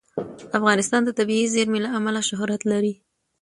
افغانستان 0.57 1.01
د 1.05 1.09
طبیعي 1.19 1.45
زیرمې 1.53 1.79
له 1.85 1.89
امله 1.97 2.21
شهرت 2.29 2.61
لري. 2.71 2.93